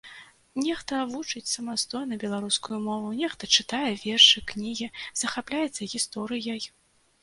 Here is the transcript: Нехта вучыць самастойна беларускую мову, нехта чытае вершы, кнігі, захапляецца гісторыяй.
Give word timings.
Нехта 0.63 1.01
вучыць 1.11 1.51
самастойна 1.57 2.19
беларускую 2.25 2.79
мову, 2.87 3.13
нехта 3.21 3.53
чытае 3.55 3.85
вершы, 4.09 4.47
кнігі, 4.55 4.93
захапляецца 5.25 5.81
гісторыяй. 5.97 6.63